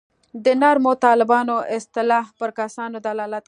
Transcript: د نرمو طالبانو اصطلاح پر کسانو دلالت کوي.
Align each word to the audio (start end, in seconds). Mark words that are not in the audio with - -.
د 0.45 0.47
نرمو 0.61 0.91
طالبانو 1.05 1.55
اصطلاح 1.77 2.25
پر 2.39 2.49
کسانو 2.59 2.95
دلالت 3.07 3.29
کوي. 3.33 3.39